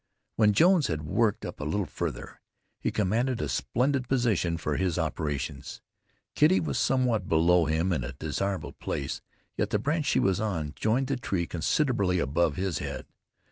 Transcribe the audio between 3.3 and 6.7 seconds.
a splendid position for his operations. Kitty